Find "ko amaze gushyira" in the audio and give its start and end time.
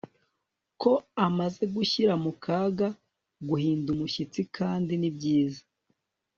0.81-2.13